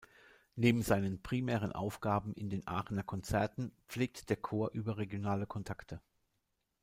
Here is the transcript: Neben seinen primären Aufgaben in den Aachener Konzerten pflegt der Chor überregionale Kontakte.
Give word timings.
Neben 0.55 0.81
seinen 0.81 1.21
primären 1.21 1.73
Aufgaben 1.73 2.33
in 2.33 2.49
den 2.49 2.65
Aachener 2.67 3.03
Konzerten 3.03 3.71
pflegt 3.87 4.31
der 4.31 4.37
Chor 4.37 4.71
überregionale 4.73 5.45
Kontakte. 5.45 6.01